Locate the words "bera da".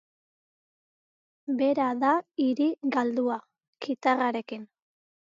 1.59-2.13